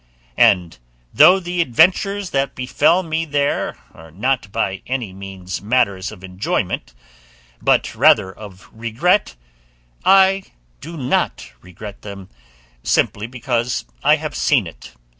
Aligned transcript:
And 0.39 0.79
though 1.13 1.39
the 1.39 1.61
adventures 1.61 2.31
that 2.31 2.55
befell 2.55 3.03
me 3.03 3.23
there 3.23 3.77
are 3.93 4.09
not 4.09 4.51
by 4.51 4.81
any 4.87 5.13
means 5.13 5.61
matters 5.61 6.11
of 6.11 6.23
enjoyment, 6.23 6.95
but 7.61 7.93
rather 7.93 8.33
of 8.35 8.67
regret, 8.71 9.35
I 10.03 10.45
do 10.79 10.97
not 10.97 11.53
regret 11.61 12.01
them, 12.01 12.31
simply 12.81 13.27
because 13.27 13.85
I 14.03 14.15
have 14.15 14.33
seen 14.33 14.65
it. 14.65 14.93